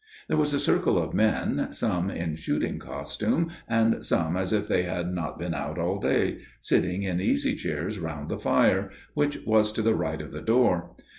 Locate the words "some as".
4.03-4.51